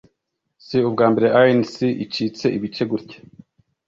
[0.65, 1.73] si ubwa mbere rnc
[2.05, 3.19] icitsemo ibice gutya